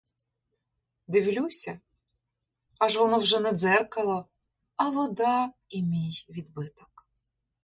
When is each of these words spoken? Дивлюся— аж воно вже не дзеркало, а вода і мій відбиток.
Дивлюся— 1.07 1.79
аж 2.79 2.93
воно 2.97 3.17
вже 3.17 3.39
не 3.39 3.51
дзеркало, 3.51 4.25
а 4.75 4.89
вода 4.89 5.53
і 5.69 5.83
мій 5.83 6.25
відбиток. 6.29 7.07